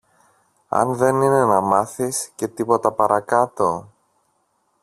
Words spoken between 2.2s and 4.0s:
και τίποτα παρακάτω;